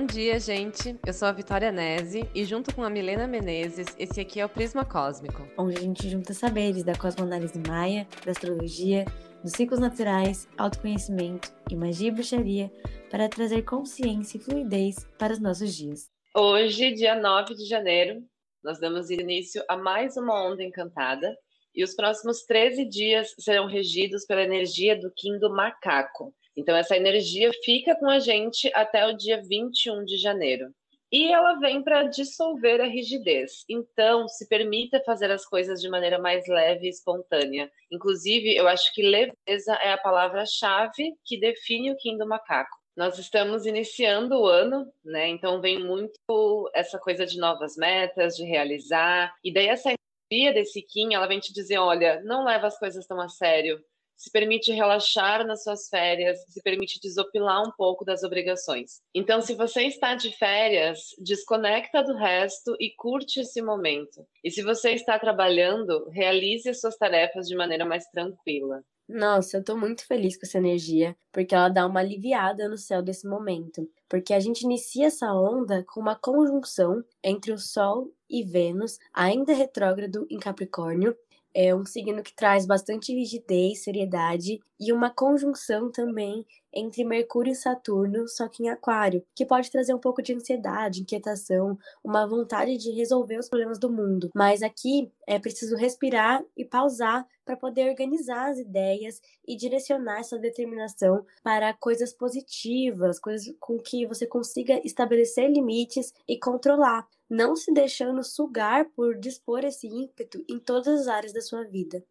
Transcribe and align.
Bom 0.00 0.06
dia, 0.06 0.40
gente. 0.40 0.98
Eu 1.06 1.12
sou 1.12 1.28
a 1.28 1.32
Vitória 1.32 1.70
Nese 1.70 2.26
e 2.34 2.42
junto 2.42 2.74
com 2.74 2.82
a 2.82 2.88
Milena 2.88 3.26
Menezes, 3.26 3.94
esse 3.98 4.18
aqui 4.18 4.40
é 4.40 4.46
o 4.46 4.48
Prisma 4.48 4.82
Cósmico. 4.82 5.46
Onde 5.58 5.76
a 5.76 5.80
gente 5.80 6.08
junta 6.08 6.32
saberes 6.32 6.82
da 6.82 6.96
cosmoanálise 6.96 7.60
maia, 7.68 8.08
da 8.24 8.30
astrologia, 8.30 9.04
dos 9.44 9.52
ciclos 9.52 9.78
naturais, 9.78 10.48
autoconhecimento 10.56 11.52
e 11.70 11.76
magia 11.76 12.08
e 12.08 12.10
bruxaria 12.12 12.72
para 13.10 13.28
trazer 13.28 13.60
consciência 13.60 14.38
e 14.38 14.40
fluidez 14.40 15.06
para 15.18 15.34
os 15.34 15.38
nossos 15.38 15.76
dias. 15.76 16.08
Hoje, 16.34 16.94
dia 16.94 17.14
9 17.14 17.54
de 17.54 17.66
janeiro, 17.66 18.24
nós 18.64 18.80
damos 18.80 19.10
início 19.10 19.62
a 19.68 19.76
mais 19.76 20.16
uma 20.16 20.50
onda 20.50 20.64
encantada 20.64 21.36
e 21.74 21.84
os 21.84 21.94
próximos 21.94 22.42
13 22.46 22.86
dias 22.86 23.34
serão 23.38 23.66
regidos 23.66 24.24
pela 24.24 24.42
energia 24.42 24.98
do 24.98 25.12
Kim 25.14 25.38
do 25.38 25.50
Macaco. 25.50 26.34
Então, 26.56 26.76
essa 26.76 26.96
energia 26.96 27.50
fica 27.64 27.94
com 27.96 28.08
a 28.08 28.18
gente 28.18 28.70
até 28.74 29.06
o 29.06 29.16
dia 29.16 29.42
21 29.42 30.04
de 30.04 30.16
janeiro. 30.16 30.72
E 31.12 31.32
ela 31.32 31.54
vem 31.54 31.82
para 31.82 32.04
dissolver 32.04 32.80
a 32.80 32.86
rigidez. 32.86 33.64
Então, 33.68 34.28
se 34.28 34.48
permita 34.48 35.02
fazer 35.04 35.30
as 35.30 35.44
coisas 35.44 35.80
de 35.80 35.88
maneira 35.88 36.20
mais 36.20 36.46
leve 36.46 36.86
e 36.86 36.90
espontânea. 36.90 37.70
Inclusive, 37.90 38.54
eu 38.54 38.68
acho 38.68 38.94
que 38.94 39.02
leveza 39.02 39.74
é 39.82 39.92
a 39.92 39.98
palavra-chave 39.98 41.14
que 41.24 41.40
define 41.40 41.90
o 41.90 41.96
Kim 41.96 42.16
do 42.16 42.28
Macaco. 42.28 42.78
Nós 42.96 43.18
estamos 43.18 43.66
iniciando 43.66 44.38
o 44.38 44.46
ano, 44.46 44.86
né? 45.04 45.28
Então 45.28 45.60
vem 45.60 45.82
muito 45.82 46.70
essa 46.74 46.98
coisa 46.98 47.24
de 47.26 47.38
novas 47.38 47.76
metas, 47.76 48.36
de 48.36 48.44
realizar. 48.44 49.34
E 49.42 49.52
daí 49.52 49.68
essa 49.68 49.92
energia 50.30 50.52
desse 50.52 50.82
Kim, 50.82 51.14
ela 51.14 51.26
vem 51.26 51.40
te 51.40 51.52
dizer, 51.52 51.78
olha, 51.78 52.20
não 52.22 52.44
leva 52.44 52.66
as 52.66 52.78
coisas 52.78 53.06
tão 53.06 53.20
a 53.20 53.28
sério 53.28 53.82
se 54.20 54.30
permite 54.30 54.70
relaxar 54.70 55.46
nas 55.46 55.62
suas 55.62 55.88
férias, 55.88 56.44
se 56.46 56.62
permite 56.62 57.00
desopilar 57.00 57.66
um 57.66 57.72
pouco 57.72 58.04
das 58.04 58.22
obrigações. 58.22 59.00
Então, 59.14 59.40
se 59.40 59.54
você 59.54 59.84
está 59.84 60.14
de 60.14 60.30
férias, 60.36 61.16
desconecta 61.18 62.02
do 62.02 62.14
resto 62.14 62.76
e 62.78 62.90
curte 62.90 63.40
esse 63.40 63.62
momento. 63.62 64.26
E 64.44 64.50
se 64.50 64.62
você 64.62 64.90
está 64.90 65.18
trabalhando, 65.18 66.06
realize 66.10 66.68
as 66.68 66.82
suas 66.82 66.98
tarefas 66.98 67.48
de 67.48 67.56
maneira 67.56 67.86
mais 67.86 68.04
tranquila. 68.08 68.84
Nossa, 69.08 69.56
eu 69.56 69.64
tô 69.64 69.74
muito 69.74 70.06
feliz 70.06 70.36
com 70.36 70.44
essa 70.44 70.58
energia, 70.58 71.16
porque 71.32 71.54
ela 71.54 71.70
dá 71.70 71.86
uma 71.86 72.00
aliviada 72.00 72.68
no 72.68 72.76
céu 72.76 73.02
desse 73.02 73.26
momento. 73.26 73.90
Porque 74.06 74.34
a 74.34 74.38
gente 74.38 74.64
inicia 74.64 75.06
essa 75.06 75.32
onda 75.32 75.82
com 75.88 75.98
uma 75.98 76.14
conjunção 76.14 77.02
entre 77.24 77.52
o 77.52 77.58
Sol 77.58 78.12
e 78.28 78.44
Vênus, 78.44 78.98
ainda 79.14 79.54
retrógrado 79.54 80.26
em 80.30 80.38
Capricórnio, 80.38 81.16
é 81.54 81.74
um 81.74 81.84
signo 81.84 82.22
que 82.22 82.34
traz 82.34 82.66
bastante 82.66 83.12
rigidez, 83.12 83.82
seriedade 83.84 84.60
e 84.78 84.92
uma 84.92 85.10
conjunção 85.10 85.90
também 85.90 86.44
entre 86.72 87.04
Mercúrio 87.04 87.52
e 87.52 87.56
Saturno, 87.56 88.28
só 88.28 88.48
que 88.48 88.62
em 88.62 88.68
Aquário, 88.68 89.24
que 89.34 89.44
pode 89.44 89.70
trazer 89.70 89.94
um 89.94 89.98
pouco 89.98 90.22
de 90.22 90.34
ansiedade, 90.34 91.02
inquietação, 91.02 91.78
uma 92.02 92.26
vontade 92.26 92.76
de 92.76 92.90
resolver 92.90 93.38
os 93.38 93.48
problemas 93.48 93.78
do 93.78 93.90
mundo. 93.90 94.30
Mas 94.34 94.62
aqui 94.62 95.12
é 95.26 95.38
preciso 95.38 95.76
respirar 95.76 96.44
e 96.56 96.64
pausar 96.64 97.26
para 97.44 97.56
poder 97.56 97.88
organizar 97.88 98.50
as 98.50 98.58
ideias 98.58 99.20
e 99.46 99.56
direcionar 99.56 100.20
essa 100.20 100.38
determinação 100.38 101.24
para 101.42 101.74
coisas 101.74 102.12
positivas, 102.12 103.18
coisas 103.18 103.52
com 103.58 103.78
que 103.78 104.06
você 104.06 104.26
consiga 104.26 104.80
estabelecer 104.84 105.50
limites 105.50 106.12
e 106.28 106.38
controlar, 106.38 107.08
não 107.28 107.56
se 107.56 107.72
deixando 107.72 108.22
sugar 108.22 108.86
por 108.94 109.16
dispor 109.18 109.64
esse 109.64 109.88
ímpeto 109.88 110.44
em 110.48 110.58
todas 110.58 111.00
as 111.00 111.08
áreas 111.08 111.32
da 111.32 111.40
sua 111.40 111.64
vida. 111.64 112.04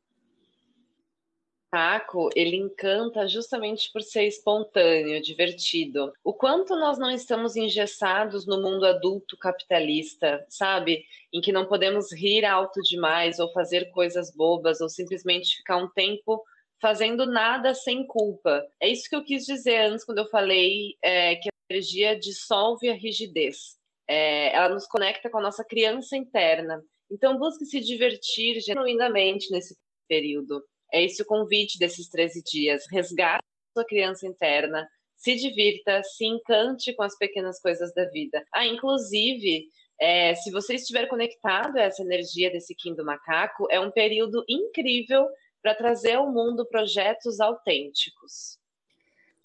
Taco, 1.71 2.29
ele 2.35 2.55
encanta 2.55 3.27
justamente 3.27 3.91
por 3.91 4.01
ser 4.01 4.25
espontâneo, 4.25 5.21
divertido. 5.21 6.11
O 6.23 6.33
quanto 6.33 6.75
nós 6.75 6.97
não 6.97 7.11
estamos 7.11 7.55
engessados 7.55 8.45
no 8.47 8.61
mundo 8.61 8.85
adulto 8.85 9.37
capitalista, 9.37 10.45
sabe? 10.49 11.05
Em 11.31 11.41
que 11.41 11.51
não 11.51 11.67
podemos 11.67 12.11
rir 12.11 12.43
alto 12.43 12.81
demais 12.81 13.39
ou 13.39 13.51
fazer 13.51 13.91
coisas 13.91 14.33
bobas 14.35 14.81
ou 14.81 14.89
simplesmente 14.89 15.57
ficar 15.57 15.77
um 15.77 15.89
tempo 15.89 16.43
fazendo 16.81 17.25
nada 17.25 17.73
sem 17.73 18.05
culpa. 18.05 18.65
É 18.79 18.87
isso 18.89 19.09
que 19.09 19.15
eu 19.15 19.23
quis 19.23 19.45
dizer 19.45 19.91
antes 19.91 20.05
quando 20.05 20.19
eu 20.19 20.29
falei 20.29 20.95
é, 21.03 21.35
que 21.35 21.49
a 21.49 21.73
energia 21.73 22.17
dissolve 22.17 22.89
a 22.89 22.93
rigidez. 22.93 23.77
É, 24.07 24.55
ela 24.55 24.69
nos 24.69 24.87
conecta 24.87 25.29
com 25.29 25.37
a 25.37 25.41
nossa 25.41 25.63
criança 25.63 26.17
interna. 26.17 26.83
Então 27.11 27.37
busque 27.37 27.65
se 27.65 27.79
divertir 27.79 28.59
genuinamente 28.61 29.51
nesse 29.51 29.77
período. 30.07 30.63
É 30.91 31.03
esse 31.03 31.21
o 31.21 31.25
convite 31.25 31.77
desses 31.77 32.07
13 32.09 32.43
dias. 32.43 32.85
Resgate 32.91 33.43
sua 33.73 33.85
criança 33.85 34.25
interna, 34.25 34.87
se 35.15 35.35
divirta, 35.35 36.01
se 36.03 36.25
encante 36.25 36.93
com 36.93 37.03
as 37.03 37.17
pequenas 37.17 37.59
coisas 37.61 37.93
da 37.93 38.05
vida. 38.05 38.43
Ah, 38.53 38.65
inclusive, 38.65 39.67
é, 39.99 40.33
se 40.35 40.49
você 40.49 40.75
estiver 40.75 41.07
conectado 41.07 41.77
a 41.77 41.81
essa 41.81 42.01
energia 42.01 42.49
desse 42.49 42.73
Kim 42.73 42.95
do 42.95 43.05
Macaco, 43.05 43.67
é 43.69 43.79
um 43.79 43.91
período 43.91 44.43
incrível 44.47 45.27
para 45.61 45.75
trazer 45.75 46.13
ao 46.13 46.31
mundo 46.31 46.65
projetos 46.65 47.39
autênticos. 47.39 48.57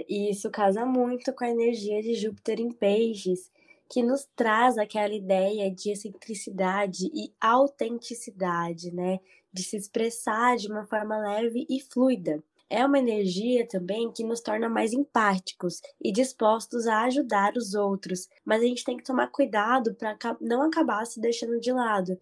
E 0.09 0.31
isso 0.31 0.51
casa 0.51 0.85
muito 0.87 1.33
com 1.33 1.45
a 1.45 1.51
energia 1.51 2.01
de 2.03 2.15
Júpiter 2.15 2.61
em 2.61 2.71
Peixes, 2.71 3.51
que 3.91 4.03
nos 4.03 4.27
traz 4.35 4.79
aquela 4.79 5.15
ideia 5.15 5.71
de 5.71 5.91
excentricidade 5.91 7.11
e 7.15 7.33
autenticidade, 7.41 8.93
né? 8.93 9.21
De 9.53 9.63
se 9.63 9.77
expressar 9.77 10.57
de 10.57 10.69
uma 10.69 10.87
forma 10.87 11.17
leve 11.19 11.67
e 11.69 11.81
fluida. 11.81 12.43
É 12.69 12.85
uma 12.85 12.99
energia 12.99 13.69
também 13.69 14.11
que 14.11 14.25
nos 14.25 14.41
torna 14.41 14.69
mais 14.69 14.93
empáticos 14.93 15.81
e 16.03 16.11
dispostos 16.11 16.87
a 16.87 17.03
ajudar 17.05 17.57
os 17.57 17.75
outros, 17.75 18.29
mas 18.45 18.63
a 18.63 18.65
gente 18.67 18.85
tem 18.85 18.97
que 18.97 19.05
tomar 19.05 19.29
cuidado 19.29 19.95
para 19.95 20.17
não 20.41 20.63
acabar 20.63 21.05
se 21.07 21.21
deixando 21.21 21.61
de 21.61 21.71
lado, 21.71 22.19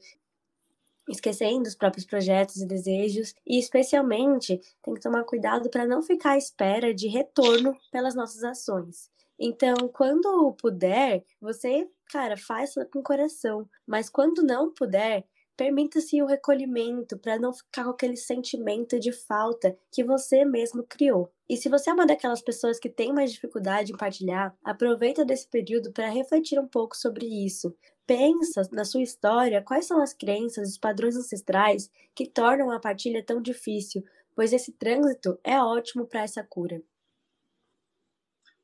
esquecendo 1.08 1.68
os 1.68 1.74
próprios 1.74 2.04
projetos 2.04 2.56
e 2.56 2.66
desejos, 2.66 3.34
e 3.46 3.58
especialmente 3.58 4.60
tem 4.82 4.94
que 4.94 5.00
tomar 5.00 5.24
cuidado 5.24 5.70
para 5.70 5.86
não 5.86 6.02
ficar 6.02 6.32
à 6.32 6.38
espera 6.38 6.92
de 6.92 7.08
retorno 7.08 7.76
pelas 7.90 8.14
nossas 8.14 8.42
ações. 8.44 9.10
Então, 9.44 9.75
quando 9.92 10.53
puder, 10.54 11.25
você, 11.41 11.88
cara, 12.10 12.36
faz 12.36 12.75
com 12.92 13.03
coração. 13.03 13.69
Mas 13.84 14.08
quando 14.08 14.41
não 14.42 14.72
puder, 14.72 15.25
permita-se 15.56 16.22
o 16.22 16.26
recolhimento 16.26 17.19
para 17.19 17.38
não 17.41 17.53
ficar 17.53 17.84
com 17.84 17.91
aquele 17.91 18.16
sentimento 18.16 19.00
de 19.00 19.10
falta 19.12 19.76
que 19.91 20.04
você 20.04 20.44
mesmo 20.44 20.84
criou. 20.84 21.28
E 21.48 21.56
se 21.56 21.69
você 21.69 21.91
é 21.91 21.92
uma 21.92 22.06
daquelas 22.06 22.41
pessoas 22.41 22.78
que 22.78 22.88
tem 22.88 23.12
mais 23.12 23.32
dificuldade 23.32 23.92
em 23.92 23.97
partilhar, 23.97 24.56
aproveita 24.62 25.25
desse 25.25 25.48
período 25.48 25.92
para 25.92 26.09
refletir 26.09 26.60
um 26.60 26.69
pouco 26.69 26.97
sobre 26.97 27.26
isso. 27.26 27.74
Pensa 28.06 28.62
na 28.70 28.84
sua 28.84 29.03
história 29.03 29.60
quais 29.62 29.86
são 29.86 30.00
as 30.00 30.12
crenças, 30.14 30.69
os 30.70 30.78
padrões 30.78 31.16
ancestrais 31.16 31.91
que 32.14 32.28
tornam 32.28 32.70
a 32.70 32.78
partilha 32.80 33.24
tão 33.24 33.42
difícil, 33.42 34.04
pois 34.36 34.53
esse 34.53 34.70
trânsito 34.72 35.36
é 35.42 35.60
ótimo 35.60 36.06
para 36.06 36.22
essa 36.22 36.44
cura. 36.44 36.80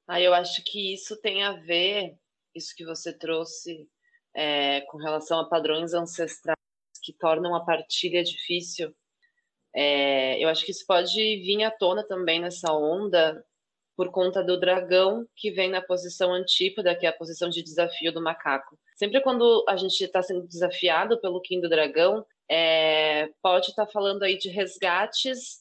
Ah, 0.08 0.22
eu 0.22 0.32
acho 0.32 0.64
que 0.64 0.94
isso 0.94 1.20
tem 1.20 1.44
a 1.44 1.52
ver, 1.52 2.16
isso 2.54 2.74
que 2.74 2.82
você 2.82 3.12
trouxe 3.12 3.86
é, 4.34 4.80
com 4.82 4.96
relação 4.96 5.38
a 5.38 5.48
padrões 5.48 5.92
ancestrais 5.92 6.56
que 7.02 7.12
tornam 7.12 7.54
a 7.54 7.62
partilha 7.62 8.24
difícil. 8.24 8.94
É, 9.74 10.42
eu 10.42 10.48
acho 10.48 10.64
que 10.64 10.70
isso 10.70 10.86
pode 10.86 11.14
vir 11.14 11.62
à 11.62 11.70
tona 11.70 12.02
também 12.02 12.40
nessa 12.40 12.72
onda 12.72 13.44
por 13.94 14.10
conta 14.10 14.42
do 14.42 14.58
dragão 14.58 15.26
que 15.36 15.50
vem 15.50 15.68
na 15.68 15.82
posição 15.82 16.32
antípoda, 16.32 16.94
que 16.94 17.04
é 17.04 17.10
a 17.10 17.16
posição 17.16 17.50
de 17.50 17.62
desafio 17.62 18.10
do 18.10 18.22
macaco. 18.22 18.78
Sempre 18.96 19.20
quando 19.20 19.62
a 19.68 19.76
gente 19.76 20.02
está 20.02 20.22
sendo 20.22 20.46
desafiado 20.46 21.20
pelo 21.20 21.42
Kim 21.42 21.60
do 21.60 21.68
dragão, 21.68 22.24
é, 22.50 23.28
pode 23.42 23.70
estar 23.70 23.84
tá 23.84 23.92
falando 23.92 24.22
aí 24.22 24.38
de 24.38 24.48
resgates 24.48 25.58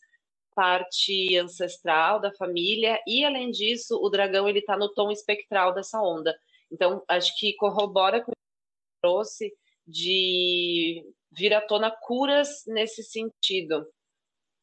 parte 0.58 1.38
ancestral 1.38 2.20
da 2.20 2.34
família 2.34 3.00
e 3.06 3.24
além 3.24 3.52
disso 3.52 3.96
o 4.02 4.10
dragão 4.10 4.50
ele 4.50 4.58
está 4.58 4.76
no 4.76 4.92
tom 4.92 5.12
espectral 5.12 5.72
dessa 5.72 6.02
onda. 6.02 6.36
Então 6.72 7.04
acho 7.08 7.38
que 7.38 7.56
corrobora 7.58 8.24
com 8.24 8.32
o 8.32 8.34
que 8.34 9.00
trouxe 9.04 9.54
de 9.86 11.06
vir 11.32 11.54
à 11.54 11.62
tona 11.62 11.92
curas 11.92 12.64
nesse 12.66 13.04
sentido 13.04 13.86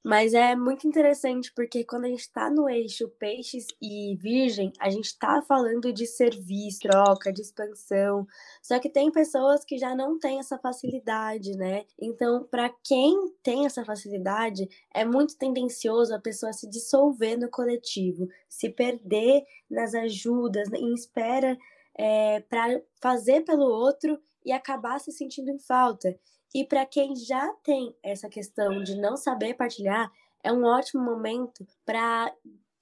mas 0.04 0.34
é 0.34 0.54
muito 0.54 0.86
interessante 0.86 1.50
porque 1.54 1.82
quando 1.82 2.04
a 2.04 2.08
gente 2.08 2.20
está 2.20 2.50
no 2.50 2.68
eixo 2.68 3.08
peixes 3.18 3.68
e 3.80 4.14
virgem, 4.16 4.70
a 4.78 4.90
gente 4.90 5.06
está 5.06 5.40
falando 5.40 5.90
de 5.90 6.06
serviço, 6.06 6.80
troca, 6.80 7.32
de 7.32 7.40
expansão. 7.40 8.26
Só 8.62 8.78
que 8.78 8.90
tem 8.90 9.10
pessoas 9.10 9.64
que 9.64 9.78
já 9.78 9.94
não 9.94 10.18
têm 10.18 10.38
essa 10.38 10.58
facilidade, 10.58 11.56
né? 11.56 11.86
Então, 11.98 12.44
para 12.50 12.68
quem 12.84 13.32
tem 13.42 13.64
essa 13.64 13.82
facilidade, 13.82 14.68
é 14.92 15.06
muito 15.06 15.38
tendencioso 15.38 16.14
a 16.14 16.20
pessoa 16.20 16.52
se 16.52 16.68
dissolver 16.68 17.38
no 17.38 17.48
coletivo, 17.48 18.28
se 18.46 18.68
perder 18.68 19.42
nas 19.70 19.94
ajudas, 19.94 20.70
em 20.74 20.92
espera 20.92 21.56
é, 21.96 22.40
para 22.40 22.78
fazer 23.00 23.40
pelo 23.42 23.64
outro 23.64 24.20
e 24.44 24.52
acabar 24.52 25.00
se 25.00 25.10
sentindo 25.12 25.50
em 25.50 25.58
falta. 25.58 26.14
E 26.54 26.64
para 26.64 26.86
quem 26.86 27.16
já 27.16 27.52
tem 27.64 27.94
essa 28.02 28.28
questão 28.28 28.82
de 28.82 28.94
não 28.94 29.16
saber 29.16 29.54
partilhar, 29.54 30.10
é 30.42 30.52
um 30.52 30.64
ótimo 30.64 31.02
momento 31.02 31.66
para 31.84 32.32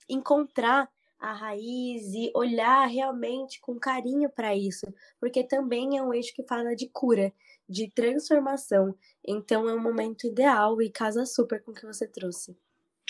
encontrar 0.08 0.90
a 1.18 1.32
raiz 1.32 2.12
e 2.12 2.30
olhar 2.34 2.84
realmente 2.86 3.60
com 3.60 3.78
carinho 3.78 4.28
para 4.28 4.56
isso, 4.56 4.92
porque 5.20 5.44
também 5.44 5.96
é 5.96 6.02
um 6.02 6.12
eixo 6.12 6.34
que 6.34 6.42
fala 6.42 6.74
de 6.74 6.88
cura, 6.88 7.32
de 7.68 7.88
transformação. 7.90 8.94
Então 9.26 9.68
é 9.68 9.74
um 9.74 9.80
momento 9.80 10.26
ideal 10.26 10.82
e 10.82 10.90
casa 10.90 11.24
super 11.24 11.62
com 11.62 11.70
o 11.70 11.74
que 11.74 11.86
você 11.86 12.06
trouxe. 12.06 12.56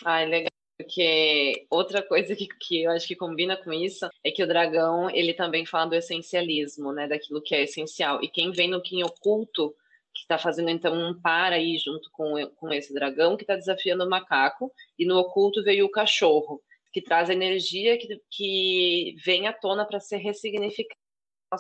Ai, 0.05 0.27
legal. 0.27 0.53
Porque 0.77 1.67
outra 1.71 2.03
coisa 2.03 2.35
que, 2.35 2.47
que 2.47 2.83
eu 2.83 2.91
acho 2.91 3.07
que 3.07 3.15
combina 3.15 3.57
com 3.57 3.73
isso 3.73 4.09
é 4.25 4.31
que 4.31 4.43
o 4.43 4.47
dragão, 4.47 5.09
ele 5.11 5.33
também 5.33 5.65
fala 5.65 5.91
do 5.91 5.95
essencialismo, 5.95 6.93
né? 6.93 7.07
Daquilo 7.07 7.43
que 7.43 7.55
é 7.55 7.63
essencial. 7.63 8.23
E 8.23 8.29
quem 8.29 8.51
vem 8.51 8.69
no 8.69 8.83
Kim 8.83 9.03
oculto, 9.03 9.75
que 10.15 10.21
está 10.21 10.39
fazendo 10.39 10.69
então 10.69 10.95
um 10.95 11.21
par 11.21 11.53
aí 11.53 11.77
junto 11.79 12.11
com, 12.13 12.35
com 12.57 12.73
esse 12.73 12.93
dragão, 12.93 13.37
que 13.37 13.45
está 13.45 13.57
desafiando 13.57 14.05
o 14.05 14.11
macaco, 14.11 14.73
e 14.99 15.07
no 15.07 15.17
oculto 15.19 15.63
veio 15.63 15.87
o 15.87 15.91
cachorro 15.91 16.63
que 16.93 17.01
traz 17.01 17.31
energia 17.31 17.97
que, 17.99 18.21
que 18.31 19.17
vem 19.25 19.49
à 19.49 19.53
tona 19.53 19.87
para 19.87 19.99
ser 19.99 20.19
ressignificada 20.19 21.01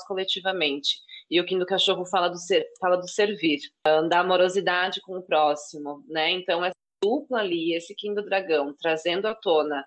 coletivamente. 0.07 0.99
E 1.31 1.41
o 1.41 1.45
Kim 1.45 1.59
do 1.59 1.67
Cachorro 1.67 2.05
fala 2.07 2.29
do, 2.29 2.39
ser, 2.39 2.67
fala 2.81 2.97
do 2.97 3.09
servir, 3.09 3.61
da 4.09 4.21
amorosidade 4.21 5.01
com 5.01 5.17
o 5.17 5.23
próximo, 5.23 6.05
né? 6.09 6.31
Então, 6.31 6.65
essa 6.65 6.75
dupla 7.03 7.41
ali, 7.41 7.75
esse 7.75 7.95
Kim 7.95 8.15
do 8.15 8.25
Dragão, 8.25 8.75
trazendo 8.79 9.27
à 9.27 9.35
tona 9.35 9.85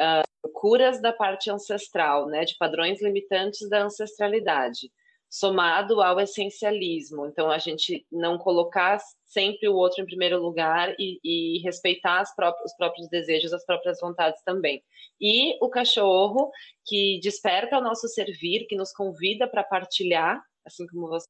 uh, 0.00 0.52
curas 0.52 1.00
da 1.00 1.12
parte 1.12 1.50
ancestral, 1.50 2.26
né? 2.26 2.44
De 2.44 2.56
padrões 2.56 3.00
limitantes 3.00 3.68
da 3.68 3.84
ancestralidade 3.84 4.90
somado 5.32 6.02
ao 6.02 6.20
essencialismo. 6.20 7.26
Então, 7.26 7.50
a 7.50 7.56
gente 7.56 8.06
não 8.12 8.36
colocar 8.36 8.98
sempre 9.24 9.66
o 9.66 9.74
outro 9.74 10.02
em 10.02 10.06
primeiro 10.06 10.38
lugar 10.38 10.94
e, 10.98 11.18
e 11.24 11.58
respeitar 11.62 12.22
próprias, 12.36 12.70
os 12.70 12.76
próprios 12.76 13.08
desejos, 13.08 13.54
as 13.54 13.64
próprias 13.64 13.98
vontades 13.98 14.42
também. 14.44 14.84
E 15.18 15.56
o 15.64 15.70
cachorro, 15.70 16.50
que 16.84 17.18
desperta 17.22 17.78
o 17.78 17.80
nosso 17.80 18.08
servir, 18.08 18.66
que 18.66 18.76
nos 18.76 18.92
convida 18.92 19.48
para 19.48 19.64
partilhar, 19.64 20.38
assim 20.66 20.86
como 20.86 21.08
você, 21.08 21.26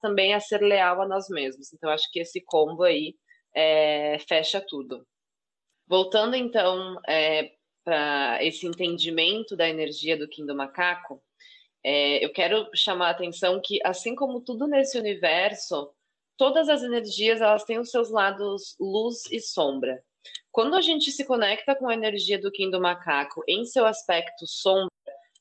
também 0.00 0.32
a 0.32 0.38
ser 0.38 0.62
leal 0.62 1.02
a 1.02 1.08
nós 1.08 1.28
mesmos. 1.28 1.72
Então, 1.72 1.90
acho 1.90 2.08
que 2.12 2.20
esse 2.20 2.40
combo 2.40 2.84
aí 2.84 3.16
é, 3.52 4.16
fecha 4.28 4.64
tudo. 4.64 5.04
Voltando, 5.88 6.36
então, 6.36 7.00
é, 7.08 7.50
para 7.82 8.38
esse 8.44 8.64
entendimento 8.64 9.56
da 9.56 9.68
energia 9.68 10.16
do 10.16 10.28
Kim 10.28 10.46
do 10.46 10.54
Macaco, 10.54 11.20
é, 11.84 12.24
eu 12.24 12.32
quero 12.32 12.68
chamar 12.74 13.08
a 13.08 13.10
atenção 13.10 13.60
que, 13.62 13.78
assim 13.84 14.14
como 14.14 14.40
tudo 14.40 14.66
nesse 14.66 14.98
universo, 14.98 15.92
todas 16.36 16.68
as 16.68 16.82
energias 16.82 17.42
elas 17.42 17.64
têm 17.64 17.78
os 17.78 17.90
seus 17.90 18.10
lados 18.10 18.74
luz 18.80 19.30
e 19.30 19.38
sombra. 19.38 20.02
Quando 20.50 20.74
a 20.74 20.80
gente 20.80 21.12
se 21.12 21.24
conecta 21.24 21.74
com 21.74 21.88
a 21.88 21.94
energia 21.94 22.38
do 22.38 22.50
Kim 22.50 22.70
do 22.70 22.80
Macaco 22.80 23.42
em 23.46 23.64
seu 23.66 23.84
aspecto 23.84 24.46
sombra, 24.46 24.88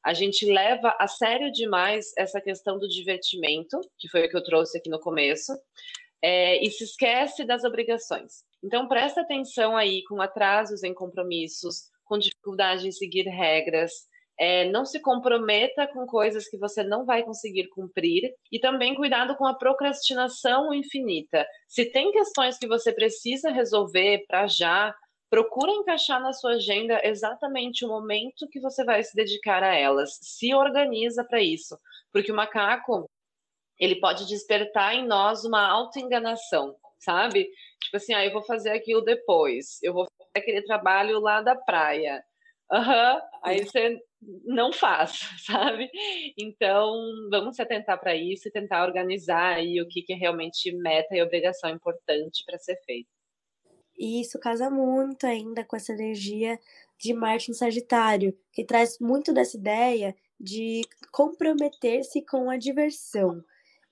a 0.04 0.14
gente 0.14 0.46
leva 0.46 0.94
a 1.00 1.08
sério 1.08 1.50
demais 1.50 2.12
essa 2.18 2.42
questão 2.42 2.78
do 2.78 2.90
divertimento, 2.90 3.80
que 3.98 4.10
foi 4.10 4.26
o 4.26 4.30
que 4.30 4.36
eu 4.36 4.44
trouxe 4.44 4.78
aqui 4.78 4.90
no 4.90 5.00
começo, 5.00 5.54
é, 6.22 6.62
e 6.62 6.70
se 6.70 6.84
esquece 6.84 7.46
das 7.46 7.64
obrigações. 7.64 8.44
Então, 8.62 8.88
presta 8.90 9.22
atenção 9.22 9.78
aí 9.78 10.04
com 10.04 10.22
atrasos 10.22 10.84
em 10.84 10.94
compromissos, 10.94 11.90
com 12.04 12.18
dificuldade 12.18 12.86
em 12.86 12.92
seguir 12.92 13.24
regras, 13.30 14.08
é, 14.40 14.70
não 14.70 14.86
se 14.86 15.00
comprometa 15.00 15.88
com 15.88 16.06
coisas 16.06 16.48
que 16.48 16.58
você 16.58 16.84
não 16.84 17.06
vai 17.06 17.24
conseguir 17.24 17.68
cumprir 17.70 18.34
e 18.52 18.60
também 18.60 18.96
cuidado 18.96 19.36
com 19.36 19.46
a 19.46 19.54
procrastinação 19.54 20.74
infinita. 20.74 21.46
Se 21.68 21.86
tem 21.92 22.12
questões 22.12 22.58
que 22.58 22.68
você 22.68 22.92
precisa 22.92 23.52
resolver 23.52 24.26
para 24.28 24.48
já, 24.48 24.94
procura 25.30 25.72
encaixar 25.72 26.22
na 26.22 26.34
sua 26.34 26.54
agenda 26.54 27.00
exatamente 27.04 27.86
o 27.86 27.88
momento 27.88 28.48
que 28.52 28.60
você 28.60 28.84
vai 28.84 29.04
se 29.04 29.16
dedicar 29.16 29.64
a 29.64 29.74
elas. 29.74 30.18
Se 30.22 30.54
organiza 30.54 31.24
para 31.24 31.42
isso, 31.42 31.78
porque 32.12 32.32
o 32.32 32.36
macaco 32.36 33.10
ele 33.80 34.00
pode 34.00 34.28
despertar 34.28 34.96
em 34.96 35.06
nós 35.06 35.44
uma 35.44 35.68
autoenganação, 35.68 36.76
sabe? 37.00 37.50
Tipo 37.84 37.98
assim, 37.98 38.14
ah, 38.14 38.26
eu 38.26 38.32
vou 38.32 38.44
fazer 38.44 38.70
aquilo 38.72 39.02
depois, 39.02 39.80
eu 39.82 39.94
vou 39.94 40.06
fazer 40.18 40.44
aquele 40.44 40.62
trabalho 40.64 41.20
lá 41.20 41.42
da 41.42 41.56
praia. 41.56 42.24
Uhum. 42.74 43.22
aí 43.44 43.64
você 43.64 44.02
não 44.46 44.74
faz, 44.74 45.20
sabe? 45.46 45.90
Então, 46.38 46.92
vamos 47.30 47.56
se 47.56 47.62
atentar 47.62 48.00
para 48.00 48.16
isso 48.16 48.48
e 48.48 48.52
tentar 48.52 48.84
organizar 48.84 49.56
aí 49.56 49.80
o 49.80 49.88
que, 49.88 50.02
que 50.02 50.14
é 50.14 50.16
realmente 50.16 50.72
meta 50.72 51.16
e 51.16 51.22
obrigação 51.22 51.70
importante 51.70 52.44
para 52.46 52.58
ser 52.58 52.78
feito. 52.86 53.10
E 53.98 54.22
isso 54.22 54.40
casa 54.40 54.70
muito 54.70 55.26
ainda 55.28 55.64
com 55.64 55.76
essa 55.76 55.94
energia 55.94 56.60
de 57.00 57.14
Marte 57.14 57.52
em 57.52 57.54
Sagitário, 57.54 58.36
que 58.52 58.66
traz 58.66 58.98
muito 59.00 59.32
dessa 59.34 59.56
ideia 59.56 60.16
de 60.40 60.82
comprometer-se 61.12 62.26
com 62.26 62.50
a 62.50 62.58
diversão. 62.58 63.44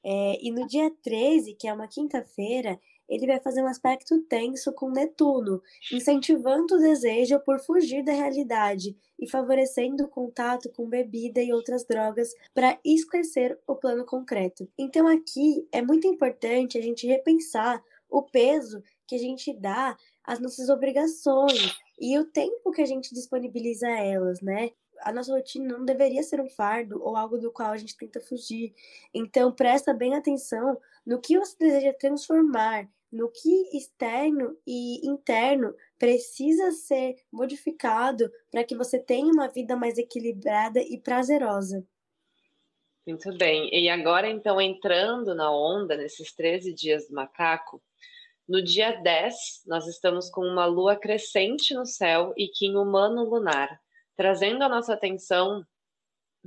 É, 0.03 0.37
e 0.41 0.51
no 0.51 0.65
dia 0.67 0.91
13, 1.03 1.53
que 1.53 1.67
é 1.67 1.73
uma 1.73 1.87
quinta-feira, 1.87 2.79
ele 3.07 3.27
vai 3.27 3.39
fazer 3.39 3.61
um 3.61 3.67
aspecto 3.67 4.21
tenso 4.23 4.71
com 4.73 4.89
Netuno, 4.89 5.61
incentivando 5.91 6.75
o 6.75 6.79
desejo 6.79 7.39
por 7.39 7.59
fugir 7.59 8.03
da 8.03 8.13
realidade 8.13 8.95
e 9.19 9.29
favorecendo 9.29 10.05
o 10.05 10.07
contato 10.07 10.69
com 10.69 10.87
bebida 10.87 11.41
e 11.41 11.53
outras 11.53 11.85
drogas 11.85 12.33
para 12.53 12.79
esquecer 12.83 13.59
o 13.67 13.75
plano 13.75 14.05
concreto. 14.05 14.67
Então 14.77 15.07
aqui 15.07 15.67
é 15.71 15.81
muito 15.81 16.07
importante 16.07 16.77
a 16.77 16.81
gente 16.81 17.05
repensar 17.05 17.83
o 18.09 18.21
peso 18.21 18.81
que 19.07 19.15
a 19.15 19.19
gente 19.19 19.53
dá 19.53 19.97
às 20.23 20.39
nossas 20.39 20.69
obrigações 20.69 21.77
e 21.99 22.17
o 22.17 22.25
tempo 22.25 22.71
que 22.71 22.81
a 22.81 22.85
gente 22.85 23.13
disponibiliza 23.13 23.87
a 23.87 23.99
elas, 23.99 24.41
né? 24.41 24.71
A 25.03 25.11
nossa 25.11 25.33
rotina 25.33 25.77
não 25.77 25.85
deveria 25.85 26.23
ser 26.23 26.39
um 26.39 26.49
fardo 26.49 27.01
ou 27.03 27.15
algo 27.15 27.37
do 27.37 27.51
qual 27.51 27.71
a 27.71 27.77
gente 27.77 27.97
tenta 27.97 28.19
fugir. 28.19 28.73
Então, 29.13 29.51
presta 29.51 29.93
bem 29.93 30.15
atenção 30.15 30.79
no 31.05 31.19
que 31.19 31.37
você 31.37 31.55
deseja 31.57 31.93
transformar 31.93 32.89
no 33.11 33.29
que 33.29 33.77
externo 33.77 34.57
e 34.65 35.05
interno 35.05 35.75
precisa 35.99 36.71
ser 36.71 37.15
modificado 37.31 38.31
para 38.49 38.63
que 38.63 38.75
você 38.75 38.97
tenha 38.97 39.31
uma 39.31 39.49
vida 39.49 39.75
mais 39.75 39.97
equilibrada 39.97 40.81
e 40.81 40.97
prazerosa. 40.97 41.85
Muito 43.05 43.35
bem. 43.37 43.69
E 43.73 43.89
agora, 43.89 44.29
então, 44.29 44.61
entrando 44.61 45.35
na 45.35 45.51
onda, 45.51 45.97
nesses 45.97 46.31
13 46.33 46.73
dias 46.73 47.07
do 47.07 47.15
macaco, 47.15 47.81
no 48.47 48.61
dia 48.61 48.91
10, 48.91 49.63
nós 49.65 49.87
estamos 49.87 50.29
com 50.29 50.41
uma 50.41 50.65
lua 50.65 50.95
crescente 50.95 51.73
no 51.73 51.85
céu 51.85 52.33
e 52.37 52.47
Kim 52.47 52.75
humano 52.75 53.23
lunar, 53.23 53.81
trazendo 54.21 54.63
a 54.63 54.69
nossa 54.69 54.93
atenção 54.93 55.65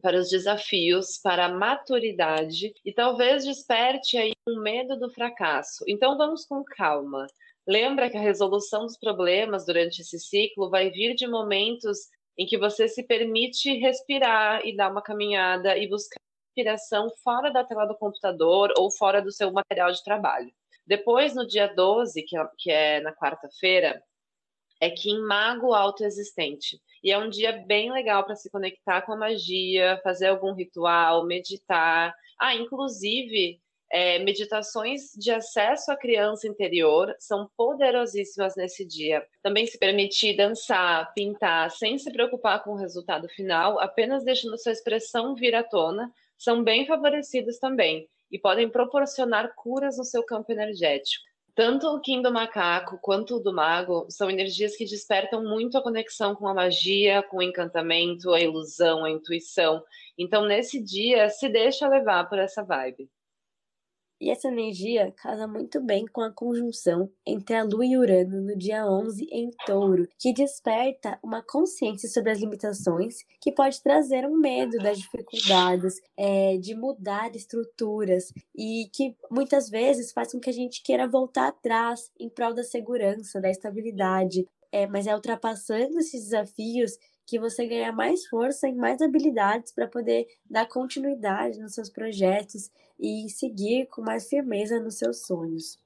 para 0.01 0.17
os 0.17 0.31
desafios, 0.31 1.19
para 1.19 1.47
a 1.47 1.49
maturidade 1.49 2.73
e 2.85 2.93
talvez 2.93 3.45
desperte 3.45 4.17
aí 4.17 4.33
um 4.49 4.61
medo 4.61 4.97
do 4.97 5.11
fracasso. 5.11 5.85
Então 5.89 6.17
vamos 6.17 6.47
com 6.47 6.63
calma. 6.63 7.27
Lembra 7.67 8.09
que 8.09 8.17
a 8.17 8.21
resolução 8.21 8.83
dos 8.83 8.97
problemas 8.97 9.67
durante 9.67 10.03
esse 10.03 10.21
ciclo 10.21 10.71
vai 10.71 10.89
vir 10.89 11.17
de 11.17 11.27
momentos 11.27 11.99
em 12.39 12.47
que 12.47 12.57
você 12.57 12.87
se 12.87 13.03
permite 13.03 13.77
respirar 13.77 14.65
e 14.65 14.77
dar 14.77 14.93
uma 14.93 15.03
caminhada 15.03 15.77
e 15.77 15.89
buscar 15.89 16.21
inspiração 16.53 17.11
fora 17.25 17.51
da 17.51 17.65
tela 17.65 17.87
do 17.87 17.97
computador 17.97 18.73
ou 18.79 18.89
fora 18.89 19.21
do 19.21 19.33
seu 19.33 19.51
material 19.51 19.91
de 19.91 20.05
trabalho. 20.05 20.53
Depois, 20.87 21.35
no 21.35 21.45
dia 21.45 21.67
12, 21.67 22.23
que 22.23 22.39
é, 22.39 22.49
que 22.57 22.71
é 22.71 23.01
na 23.01 23.13
quarta-feira, 23.13 24.01
é 24.85 24.91
que 24.91 25.11
em 25.11 25.19
Mago 25.19 25.73
Autoexistente. 25.73 26.79
E 27.03 27.11
é 27.11 27.19
um 27.19 27.31
dia 27.31 27.53
bem 27.53 27.91
legal 27.91 28.23
para 28.23 28.37
se 28.37 28.51
conectar 28.51 29.01
com 29.03 29.13
a 29.13 29.17
magia, 29.17 29.99
fazer 30.05 30.27
algum 30.27 30.53
ritual, 30.53 31.25
meditar. 31.25 32.15
Ah, 32.39 32.55
inclusive, 32.55 33.59
é, 33.91 34.19
meditações 34.19 35.13
de 35.17 35.31
acesso 35.31 35.91
à 35.91 35.97
criança 35.97 36.47
interior 36.47 37.15
são 37.19 37.49
poderosíssimas 37.57 38.57
nesse 38.57 38.85
dia. 38.85 39.27
Também 39.43 39.67
se 39.67 39.79
permitir 39.79 40.37
dançar, 40.37 41.15
pintar, 41.15 41.71
sem 41.71 41.97
se 41.97 42.13
preocupar 42.13 42.63
com 42.63 42.73
o 42.73 42.79
resultado 42.79 43.27
final, 43.31 43.81
apenas 43.81 44.23
deixando 44.23 44.59
sua 44.59 44.73
expressão 44.73 45.35
vir 45.35 45.55
à 45.55 45.63
tona, 45.63 46.13
são 46.37 46.63
bem 46.63 46.87
favorecidos 46.87 47.59
também 47.59 48.07
e 48.31 48.39
podem 48.39 48.69
proporcionar 48.69 49.55
curas 49.55 49.97
no 49.97 50.05
seu 50.05 50.23
campo 50.23 50.53
energético. 50.53 51.25
Tanto 51.55 51.87
o 51.87 52.01
Kim 52.01 52.21
do 52.21 52.33
macaco 52.33 52.99
quanto 53.01 53.37
o 53.37 53.41
do 53.41 53.53
mago 53.53 54.07
são 54.11 54.29
energias 54.29 54.77
que 54.77 54.85
despertam 54.85 55.45
muito 55.45 55.79
a 55.79 55.83
conexão 55.83 56.35
com 56.35 56.49
a 56.49 56.55
magia, 56.55 57.23
com 57.23 57.37
o 57.37 57.43
encantamento, 57.43 58.33
a 58.33 58.41
ilusão, 58.41 59.05
a 59.05 59.11
intuição. 59.11 59.81
Então, 60.19 60.45
nesse 60.47 60.83
dia, 60.83 61.31
se 61.31 61.49
deixa 61.49 61.87
levar 61.87 62.29
por 62.29 62.41
essa 62.41 62.65
vibe. 62.65 63.09
E 64.21 64.31
essa 64.31 64.49
energia 64.49 65.13
casa 65.13 65.47
muito 65.47 65.81
bem 65.81 66.07
com 66.07 66.21
a 66.21 66.33
conjunção 66.33 67.11
entre 67.27 67.57
a 67.57 67.65
Lua 67.65 67.85
e 67.85 67.97
Urano 67.97 68.41
no 68.41 68.57
dia 68.57 68.87
11 68.87 69.27
em 69.31 69.51
Touro, 69.67 70.07
que 70.19 70.33
desperta 70.33 71.19
uma 71.23 71.43
consciência 71.43 72.09
sobre 72.09 72.31
as 72.31 72.39
limitações, 72.39 73.17
que 73.41 73.53
pode 73.53 73.83
trazer 73.83 74.25
um 74.25 74.39
medo 74.39 74.79
das 74.79 74.99
dificuldades, 74.99 76.01
é, 76.17 76.57
de 76.59 76.75
mudar 76.75 77.35
estruturas 77.35 78.33
e 78.57 78.89
que 78.93 79.17
muitas 79.31 79.69
vezes 79.69 80.13
faz 80.13 80.33
com 80.33 80.41
que 80.41 80.51
a 80.51 80.55
gente 80.55 80.83
queira 80.83 81.09
voltar 81.09 81.49
atrás 81.49 82.11
em 82.19 82.29
prol 82.29 82.55
da 82.55 82.63
segurança, 82.63 83.41
da 83.41 83.51
estabilidade. 83.51 84.47
É, 84.73 84.89
mas 84.89 85.07
é 85.07 85.15
ultrapassando 85.15 86.01
esses 86.01 86.25
desafios 86.25 86.99
que 87.27 87.39
você 87.39 87.67
ganha 87.67 87.93
mais 87.93 88.27
força 88.27 88.69
e 88.69 88.75
mais 88.75 89.01
habilidades 89.01 89.73
para 89.73 89.89
poder 89.89 90.27
dar 90.49 90.69
continuidade 90.69 91.61
nos 91.61 91.75
seus 91.75 91.91
projetos 91.91 92.71
e 92.99 93.29
seguir 93.31 93.87
com 93.87 94.03
mais 94.03 94.29
firmeza 94.29 94.81
nos 94.81 94.97
seus 94.99 95.27
sonhos. 95.27 95.79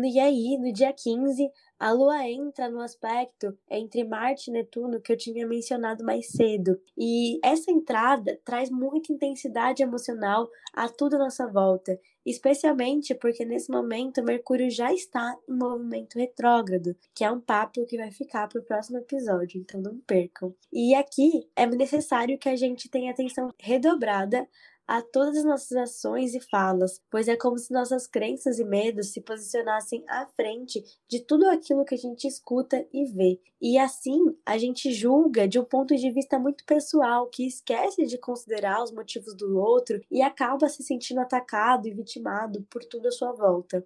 E 0.00 0.18
aí, 0.18 0.56
no 0.58 0.72
dia 0.72 0.92
15, 0.92 1.50
a 1.78 1.90
Lua 1.90 2.28
entra 2.28 2.70
no 2.70 2.80
aspecto 2.80 3.58
entre 3.68 4.04
Marte 4.04 4.50
e 4.50 4.52
Netuno 4.52 5.00
que 5.00 5.12
eu 5.12 5.16
tinha 5.16 5.44
mencionado 5.46 6.04
mais 6.04 6.28
cedo. 6.28 6.80
E 6.96 7.40
essa 7.44 7.72
entrada 7.72 8.38
traz 8.44 8.70
muita 8.70 9.12
intensidade 9.12 9.82
emocional 9.82 10.48
a 10.72 10.88
tudo 10.88 11.16
à 11.16 11.18
nossa 11.18 11.46
volta, 11.46 11.98
especialmente 12.24 13.14
porque 13.16 13.44
nesse 13.44 13.68
momento 13.68 14.22
Mercúrio 14.22 14.70
já 14.70 14.92
está 14.92 15.36
em 15.48 15.52
movimento 15.52 16.18
retrógrado, 16.18 16.94
que 17.12 17.24
é 17.24 17.30
um 17.32 17.40
papo 17.40 17.84
que 17.84 17.96
vai 17.96 18.12
ficar 18.12 18.48
para 18.48 18.60
o 18.60 18.64
próximo 18.64 18.98
episódio, 18.98 19.60
então 19.60 19.80
não 19.80 19.98
percam. 20.06 20.54
E 20.72 20.94
aqui 20.94 21.48
é 21.56 21.66
necessário 21.66 22.38
que 22.38 22.48
a 22.48 22.54
gente 22.54 22.88
tenha 22.88 23.10
atenção 23.10 23.52
redobrada 23.58 24.48
a 24.92 25.00
todas 25.00 25.38
as 25.38 25.44
nossas 25.46 25.74
ações 25.74 26.34
e 26.34 26.40
falas, 26.50 27.00
pois 27.10 27.26
é 27.26 27.34
como 27.34 27.56
se 27.56 27.72
nossas 27.72 28.06
crenças 28.06 28.58
e 28.58 28.64
medos 28.64 29.10
se 29.10 29.22
posicionassem 29.22 30.04
à 30.06 30.26
frente 30.36 30.84
de 31.08 31.18
tudo 31.18 31.48
aquilo 31.48 31.82
que 31.82 31.94
a 31.94 31.98
gente 31.98 32.28
escuta 32.28 32.86
e 32.92 33.06
vê. 33.06 33.40
E 33.58 33.78
assim, 33.78 34.36
a 34.44 34.58
gente 34.58 34.92
julga 34.92 35.48
de 35.48 35.58
um 35.58 35.64
ponto 35.64 35.96
de 35.96 36.10
vista 36.10 36.38
muito 36.38 36.62
pessoal, 36.66 37.26
que 37.28 37.46
esquece 37.46 38.04
de 38.04 38.18
considerar 38.18 38.82
os 38.82 38.92
motivos 38.92 39.34
do 39.34 39.58
outro 39.58 39.98
e 40.10 40.20
acaba 40.20 40.68
se 40.68 40.82
sentindo 40.82 41.20
atacado 41.20 41.88
e 41.88 41.94
vitimado 41.94 42.62
por 42.68 42.84
tudo 42.84 43.08
à 43.08 43.10
sua 43.10 43.32
volta. 43.32 43.82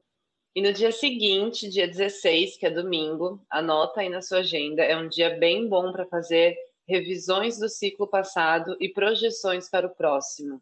E 0.57 0.61
no 0.61 0.73
dia 0.73 0.91
seguinte, 0.91 1.69
dia 1.69 1.87
16, 1.87 2.57
que 2.57 2.67
é 2.67 2.71
domingo, 2.71 3.41
anota 3.49 4.01
aí 4.01 4.09
na 4.09 4.23
sua 4.23 4.39
agenda, 4.39 4.83
é 4.83 4.97
um 4.97 5.09
dia 5.09 5.39
bem 5.39 5.69
bom 5.69 5.93
para 5.93 6.05
fazer 6.05 6.57
revisões 6.89 7.61
do 7.61 7.69
ciclo 7.69 8.09
passado 8.09 8.77
e 8.81 8.89
projeções 8.89 9.71
para 9.71 9.87
o 9.87 9.95
próximo 9.95 10.61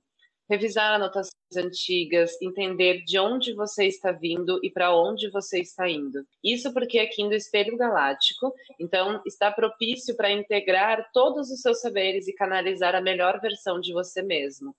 revisar 0.48 0.94
anotações 0.94 1.32
antigas, 1.56 2.40
entender 2.42 3.04
de 3.04 3.18
onde 3.18 3.54
você 3.54 3.86
está 3.86 4.12
vindo 4.12 4.60
e 4.62 4.70
para 4.70 4.94
onde 4.94 5.30
você 5.30 5.60
está 5.60 5.88
indo. 5.88 6.26
Isso 6.42 6.72
porque 6.72 6.98
aqui 6.98 7.22
no 7.24 7.34
espelho 7.34 7.76
galáctico, 7.76 8.52
então 8.78 9.22
está 9.26 9.50
propício 9.50 10.16
para 10.16 10.30
integrar 10.30 11.10
todos 11.12 11.50
os 11.50 11.60
seus 11.60 11.80
saberes 11.80 12.28
e 12.28 12.34
canalizar 12.34 12.94
a 12.94 13.00
melhor 13.00 13.40
versão 13.40 13.80
de 13.80 13.92
você 13.92 14.22
mesmo. 14.22 14.74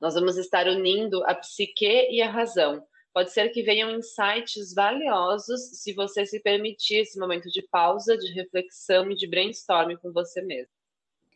Nós 0.00 0.14
vamos 0.14 0.36
estar 0.36 0.66
unindo 0.68 1.24
a 1.24 1.34
psique 1.34 2.08
e 2.10 2.22
a 2.22 2.30
razão. 2.30 2.86
Pode 3.12 3.32
ser 3.32 3.48
que 3.48 3.64
venham 3.64 3.90
insights 3.90 4.72
valiosos 4.72 5.82
se 5.82 5.92
você 5.92 6.24
se 6.24 6.40
permitir 6.40 7.00
esse 7.00 7.18
momento 7.18 7.50
de 7.50 7.62
pausa, 7.62 8.16
de 8.16 8.32
reflexão 8.32 9.10
e 9.10 9.16
de 9.16 9.26
brainstorming 9.26 9.96
com 9.96 10.12
você 10.12 10.40
mesmo. 10.40 10.77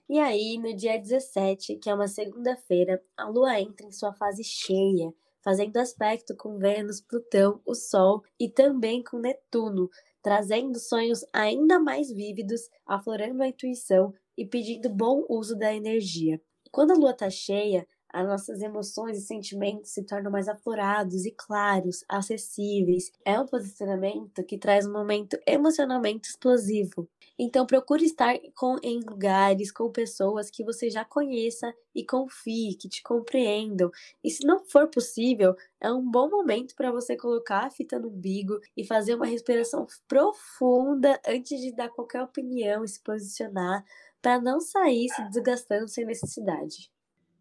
E 0.09 0.18
aí, 0.18 0.59
no 0.59 0.75
dia 0.75 0.99
17, 0.99 1.76
que 1.76 1.88
é 1.88 1.94
uma 1.94 2.09
segunda-feira, 2.09 3.02
a 3.16 3.28
Lua 3.28 3.61
entra 3.61 3.87
em 3.87 3.92
sua 3.92 4.12
fase 4.12 4.42
cheia, 4.44 5.12
fazendo 5.42 5.76
aspecto 5.78 6.37
com 6.37 6.59
Vênus, 6.59 7.00
Plutão, 7.00 7.61
o 7.64 7.75
Sol 7.75 8.23
e 8.38 8.49
também 8.49 9.02
com 9.02 9.18
Netuno, 9.18 9.88
trazendo 10.21 10.78
sonhos 10.78 11.25
ainda 11.32 11.80
mais 11.80 12.11
vívidos, 12.11 12.68
aflorando 12.87 13.42
a 13.42 13.49
intuição 13.49 14.12
e 14.37 14.47
pedindo 14.47 14.90
bom 14.90 15.25
uso 15.28 15.56
da 15.56 15.75
energia. 15.75 16.40
Quando 16.71 16.92
a 16.92 16.97
lua 16.97 17.11
está 17.11 17.28
cheia, 17.28 17.87
as 18.12 18.26
nossas 18.26 18.61
emoções 18.61 19.16
e 19.16 19.23
sentimentos 19.23 19.90
se 19.90 20.04
tornam 20.04 20.31
mais 20.31 20.49
aflorados 20.49 21.25
e 21.25 21.31
claros, 21.31 22.04
acessíveis. 22.09 23.11
É 23.25 23.40
um 23.40 23.47
posicionamento 23.47 24.45
que 24.45 24.59
traz 24.59 24.87
um 24.87 24.92
momento 24.92 25.38
emocionalmente 25.47 26.28
explosivo. 26.28 27.09
Então 27.38 27.66
procure 27.66 28.04
estar 28.04 28.38
com, 28.54 28.76
em 28.83 29.00
lugares, 29.00 29.73
com 29.73 29.90
pessoas 29.90 30.50
que 30.50 30.62
você 30.62 30.90
já 30.90 31.04
conheça 31.04 31.73
e 31.95 32.04
confie, 32.04 32.75
que 32.75 32.88
te 32.88 33.02
compreendam. 33.02 33.90
E 34.23 34.31
se 34.31 34.47
não 34.47 34.64
for 34.64 34.88
possível, 34.88 35.57
é 35.81 35.90
um 35.90 36.09
bom 36.09 36.28
momento 36.28 36.75
para 36.76 36.92
você 36.92 37.16
colocar 37.16 37.66
a 37.66 37.71
fita 37.71 37.99
no 37.99 38.09
umbigo 38.09 38.61
e 38.76 38.85
fazer 38.85 39.14
uma 39.14 39.26
respiração 39.26 39.87
profunda 40.07 41.19
antes 41.26 41.61
de 41.61 41.75
dar 41.75 41.88
qualquer 41.88 42.23
opinião 42.23 42.85
e 42.85 42.88
se 42.88 43.00
posicionar, 43.02 43.85
para 44.21 44.40
não 44.40 44.61
sair 44.61 45.09
se 45.09 45.23
desgastando 45.31 45.88
sem 45.88 46.04
necessidade. 46.04 46.92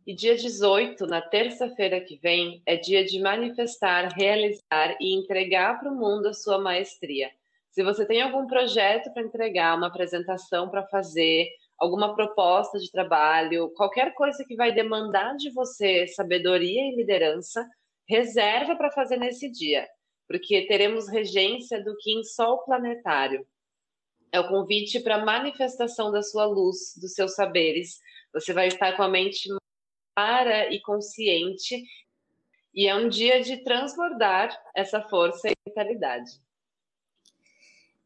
E 0.05 0.15
dia 0.15 0.36
18, 0.36 1.05
na 1.05 1.22
terça-feira 1.22 2.01
que 2.01 2.17
vem, 2.17 2.62
é 2.65 2.75
dia 2.75 3.05
de 3.05 3.22
manifestar, 3.22 4.12
realizar 4.15 4.98
e 5.00 5.13
entregar 5.13 5.79
para 5.79 5.91
o 5.91 5.96
mundo 5.96 6.27
a 6.27 6.34
sua 6.34 6.58
maestria. 6.58 7.29
Se 7.70 7.84
você 7.84 8.03
tem 8.03 8.20
algum 8.20 8.48
projeto 8.48 9.13
para 9.13 9.22
entregar, 9.22 9.77
uma 9.77 9.88
apresentação 9.88 10.70
para 10.70 10.88
fazer, 10.88 11.48
alguma 11.77 12.15
proposta 12.15 12.79
de 12.79 12.91
trabalho, 12.91 13.70
qualquer 13.75 14.13
coisa 14.15 14.43
que 14.43 14.55
vai 14.55 14.74
demandar 14.74 15.36
de 15.36 15.51
você 15.51 16.08
sabedoria 16.08 16.81
e 16.81 16.96
liderança, 16.96 17.63
reserva 18.10 18.75
para 18.75 18.91
fazer 18.91 19.17
nesse 19.17 19.51
dia, 19.51 19.88
porque 20.27 20.65
teremos 20.65 21.08
regência 21.08 21.81
do 21.84 21.96
Kim 21.98 22.24
Sol 22.24 22.63
planetário. 22.65 23.46
É 24.31 24.39
o 24.39 24.48
convite 24.48 25.00
para 25.00 25.24
manifestação 25.24 26.12
da 26.12 26.24
sua 26.24 26.46
luz, 26.46 26.96
dos 27.00 27.13
seus 27.13 27.36
saberes. 27.36 28.00
Você 28.34 28.51
vai 28.51 28.67
estar 28.67 28.96
com 28.96 29.03
a 29.03 29.10
mente 29.10 29.50
clara 30.21 30.71
e 30.71 30.79
consciente, 30.79 31.83
e 32.75 32.87
é 32.87 32.95
um 32.95 33.09
dia 33.09 33.41
de 33.41 33.57
transbordar 33.63 34.55
essa 34.75 35.01
força 35.01 35.49
e 35.49 35.53
vitalidade. 35.67 36.39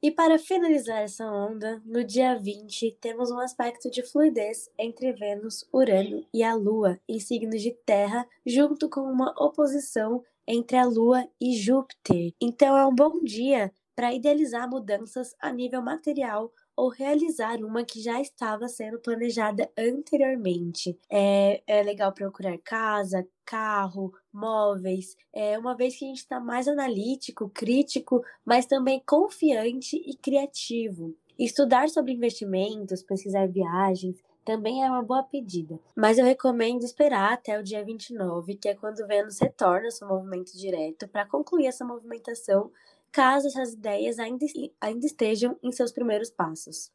E 0.02 0.12
para 0.12 0.40
finalizar 0.40 1.02
essa 1.02 1.26
onda, 1.26 1.82
no 1.86 2.06
dia 2.06 2.36
20 2.36 2.98
temos 3.02 3.32
um 3.32 3.40
aspecto 3.40 3.92
de 3.92 4.02
fluidez 4.02 4.70
entre 4.78 5.12
Vênus, 5.12 5.68
Urano 5.74 6.26
e 6.34 6.42
a 6.42 6.54
Lua 6.56 6.98
em 7.10 7.20
signos 7.20 7.62
de 7.62 7.72
Terra, 7.72 8.26
junto 8.46 8.90
com 8.90 9.02
uma 9.02 9.34
oposição 9.38 10.24
entre 10.48 10.78
a 10.78 10.86
Lua 10.86 11.28
e 11.42 11.54
Júpiter. 11.58 12.34
Então 12.40 12.78
é 12.78 12.86
um 12.86 12.96
bom 12.96 13.22
dia 13.24 13.74
para 13.94 14.14
idealizar 14.14 14.70
mudanças 14.70 15.36
a 15.40 15.52
nível 15.52 15.82
material 15.82 16.52
ou 16.76 16.90
realizar 16.90 17.64
uma 17.64 17.84
que 17.84 18.02
já 18.02 18.20
estava 18.20 18.68
sendo 18.68 19.00
planejada 19.00 19.70
anteriormente. 19.78 20.98
É, 21.10 21.62
é 21.66 21.84
legal 21.84 22.12
procurar 22.12 22.58
casa, 22.60 23.28
carro, 23.46 24.14
móveis, 24.34 25.16
é, 25.34 25.58
uma 25.58 25.76
vez 25.76 25.98
que 25.98 26.06
a 26.06 26.08
gente 26.08 26.18
está 26.18 26.40
mais 26.40 26.68
analítico, 26.68 27.50
crítico, 27.50 28.24
mas 28.44 28.66
também 28.66 29.02
confiante 29.06 29.96
e 29.96 30.16
criativo. 30.16 31.16
Estudar 31.38 31.90
sobre 31.90 32.14
investimentos, 32.14 33.04
pesquisar 33.04 33.48
viagens, 33.48 34.24
também 34.46 34.84
é 34.84 34.90
uma 34.90 35.02
boa 35.02 35.24
pedida. 35.24 35.80
Mas 35.96 36.18
eu 36.18 36.24
recomendo 36.24 36.84
esperar 36.84 37.34
até 37.34 37.60
o 37.60 37.64
dia 37.64 37.84
29, 37.84 38.56
que 38.56 38.70
é 38.70 38.76
quando 38.76 39.06
Vênus 39.08 39.40
retorna 39.40 39.90
seu 39.90 40.08
movimento 40.08 40.56
direto, 40.56 41.08
para 41.08 41.26
concluir 41.26 41.66
essa 41.66 41.84
movimentação 41.84 42.72
caso 43.16 43.48
essas 43.48 43.72
ideias 43.72 44.20
ainda, 44.20 44.46
ainda 44.82 45.06
estejam 45.06 45.58
em 45.64 45.72
seus 45.72 45.94
primeiros 45.94 46.30
passos. 46.30 46.92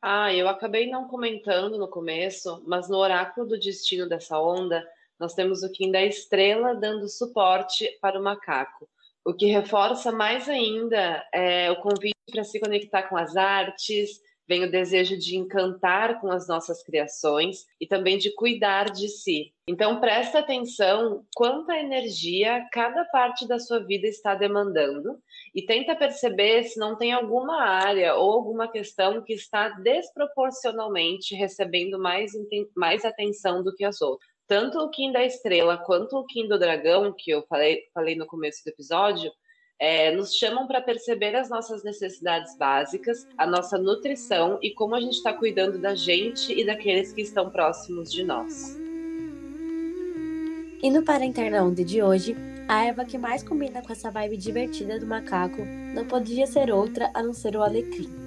Ah, 0.00 0.32
eu 0.32 0.48
acabei 0.48 0.90
não 0.90 1.06
comentando 1.06 1.76
no 1.76 1.86
começo, 1.86 2.62
mas 2.66 2.88
no 2.88 2.96
oráculo 2.96 3.46
do 3.46 3.60
destino 3.60 4.08
dessa 4.08 4.40
onda, 4.40 4.82
nós 5.18 5.34
temos 5.34 5.62
o 5.62 5.70
Kim 5.70 5.92
da 5.92 6.02
estrela 6.02 6.74
dando 6.74 7.06
suporte 7.10 7.90
para 8.00 8.18
o 8.18 8.22
macaco, 8.24 8.88
o 9.22 9.34
que 9.34 9.44
reforça 9.44 10.10
mais 10.10 10.48
ainda 10.48 11.28
é, 11.30 11.70
o 11.70 11.76
convite 11.82 12.16
para 12.32 12.42
se 12.42 12.58
conectar 12.58 13.02
com 13.02 13.18
as 13.18 13.36
artes, 13.36 14.22
vem 14.50 14.64
o 14.64 14.70
desejo 14.70 15.16
de 15.16 15.36
encantar 15.36 16.20
com 16.20 16.28
as 16.28 16.48
nossas 16.48 16.82
criações 16.82 17.66
e 17.80 17.86
também 17.86 18.18
de 18.18 18.34
cuidar 18.34 18.90
de 18.90 19.08
si. 19.08 19.54
Então 19.64 20.00
presta 20.00 20.40
atenção 20.40 21.24
quanta 21.36 21.78
energia 21.78 22.66
cada 22.72 23.04
parte 23.04 23.46
da 23.46 23.60
sua 23.60 23.78
vida 23.78 24.08
está 24.08 24.34
demandando 24.34 25.16
e 25.54 25.62
tenta 25.62 25.94
perceber 25.94 26.64
se 26.64 26.80
não 26.80 26.96
tem 26.96 27.12
alguma 27.12 27.62
área 27.62 28.16
ou 28.16 28.32
alguma 28.32 28.66
questão 28.66 29.22
que 29.22 29.34
está 29.34 29.68
desproporcionalmente 29.68 31.32
recebendo 31.36 31.96
mais, 31.96 32.32
mais 32.76 33.04
atenção 33.04 33.62
do 33.62 33.72
que 33.72 33.84
as 33.84 34.02
outras. 34.02 34.28
Tanto 34.48 34.80
o 34.80 34.90
Kim 34.90 35.12
da 35.12 35.24
Estrela 35.24 35.78
quanto 35.78 36.16
o 36.16 36.26
Kim 36.26 36.48
do 36.48 36.58
Dragão, 36.58 37.14
que 37.16 37.30
eu 37.30 37.46
falei, 37.46 37.84
falei 37.94 38.16
no 38.16 38.26
começo 38.26 38.64
do 38.64 38.70
episódio, 38.70 39.30
é, 39.80 40.14
nos 40.14 40.36
chamam 40.36 40.66
para 40.66 40.82
perceber 40.82 41.34
as 41.34 41.48
nossas 41.48 41.82
necessidades 41.82 42.54
básicas, 42.56 43.26
a 43.38 43.46
nossa 43.46 43.78
nutrição 43.78 44.58
e 44.62 44.70
como 44.70 44.94
a 44.94 45.00
gente 45.00 45.14
está 45.14 45.32
cuidando 45.32 45.78
da 45.78 45.94
gente 45.94 46.52
e 46.52 46.64
daqueles 46.64 47.14
que 47.14 47.22
estão 47.22 47.48
próximos 47.48 48.12
de 48.12 48.22
nós. 48.22 48.78
E 50.82 50.90
no 50.90 51.02
Para 51.02 51.24
Interna 51.24 51.62
Onda 51.62 51.82
de 51.82 52.02
hoje, 52.02 52.36
a 52.68 52.84
erva 52.84 53.04
que 53.04 53.18
mais 53.18 53.42
combina 53.42 53.82
com 53.82 53.92
essa 53.92 54.10
vibe 54.10 54.36
divertida 54.36 54.98
do 54.98 55.06
macaco 55.06 55.62
não 55.94 56.06
podia 56.06 56.46
ser 56.46 56.70
outra 56.70 57.10
a 57.14 57.22
não 57.22 57.32
ser 57.32 57.56
o 57.56 57.62
alecrim. 57.62 58.19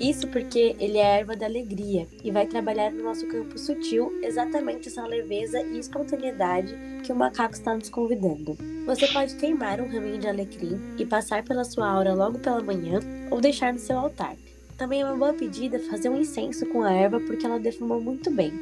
Isso 0.00 0.28
porque 0.28 0.76
ele 0.78 0.98
é 0.98 1.20
erva 1.20 1.34
da 1.34 1.46
alegria 1.46 2.06
e 2.22 2.30
vai 2.30 2.46
trabalhar 2.46 2.92
no 2.92 3.02
nosso 3.02 3.26
campo 3.26 3.58
sutil 3.58 4.12
exatamente 4.22 4.88
essa 4.88 5.06
leveza 5.06 5.62
e 5.62 5.78
espontaneidade 5.78 6.76
que 7.02 7.10
o 7.10 7.16
macaco 7.16 7.54
está 7.54 7.74
nos 7.74 7.88
convidando. 7.88 8.58
Você 8.84 9.06
pode 9.08 9.34
queimar 9.36 9.80
um 9.80 9.88
raminho 9.88 10.18
de 10.18 10.28
alecrim 10.28 10.78
e 10.98 11.06
passar 11.06 11.42
pela 11.44 11.64
sua 11.64 11.88
aura 11.88 12.12
logo 12.12 12.38
pela 12.38 12.62
manhã 12.62 13.00
ou 13.30 13.40
deixar 13.40 13.72
no 13.72 13.78
seu 13.78 13.98
altar. 13.98 14.36
Também 14.76 15.00
é 15.00 15.04
uma 15.06 15.16
boa 15.16 15.32
pedida 15.32 15.78
fazer 15.78 16.10
um 16.10 16.20
incenso 16.20 16.66
com 16.66 16.82
a 16.82 16.92
erva 16.92 17.18
porque 17.20 17.46
ela 17.46 17.58
defumou 17.58 17.98
muito 17.98 18.30
bem. 18.30 18.52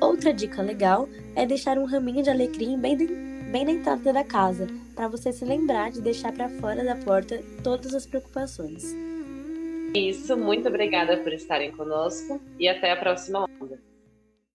Outra 0.00 0.34
dica 0.34 0.62
legal 0.62 1.08
é 1.36 1.46
deixar 1.46 1.78
um 1.78 1.84
raminho 1.84 2.24
de 2.24 2.30
alecrim 2.30 2.76
bem, 2.76 2.96
de, 2.96 3.06
bem 3.06 3.64
na 3.64 3.70
entrada 3.70 4.12
da 4.12 4.24
casa, 4.24 4.66
para 4.96 5.06
você 5.06 5.32
se 5.32 5.44
lembrar 5.44 5.92
de 5.92 6.00
deixar 6.00 6.32
para 6.32 6.48
fora 6.48 6.82
da 6.82 6.96
porta 6.96 7.40
todas 7.62 7.94
as 7.94 8.04
preocupações. 8.04 9.11
Isso, 9.94 10.36
muito 10.36 10.68
obrigada 10.68 11.18
por 11.18 11.32
estarem 11.32 11.70
conosco 11.72 12.40
e 12.58 12.66
até 12.66 12.92
a 12.92 12.96
próxima 12.96 13.46
onda. 13.60 13.91